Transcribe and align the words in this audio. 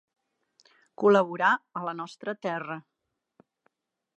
Col·laborà 1.03 1.51
a 1.81 1.83
La 1.89 1.95
Nostra 1.99 2.35
terra. 2.47 2.79